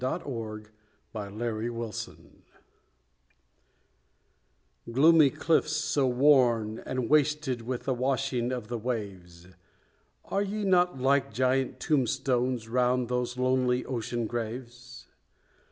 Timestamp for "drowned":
0.01-0.69